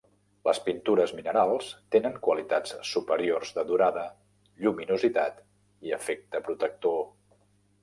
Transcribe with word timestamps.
Les 0.47 0.59
pintures 0.67 1.11
minerals 1.17 1.67
tenen 1.95 2.15
qualitats 2.29 2.73
superiors 2.93 3.53
de 3.59 3.67
durada, 3.73 4.07
lluminositat 4.65 5.41
i 5.91 5.97
efecte 6.01 6.45
protector. 6.51 7.01